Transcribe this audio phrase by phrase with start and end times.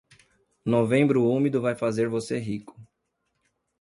[0.65, 2.75] Novembro úmido vai fazer você rico.